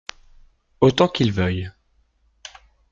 Autant 0.79 1.07
qu’il 1.11 1.31
veuille. 1.31 1.69